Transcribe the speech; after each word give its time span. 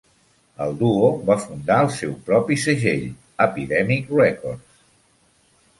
El 0.65 0.71
duo 0.77 1.09
va 1.27 1.35
fundar 1.43 1.77
el 1.87 1.91
seu 1.97 2.15
propi 2.31 2.59
segell, 2.65 3.05
Epidemic 3.47 4.13
Records. 4.23 4.83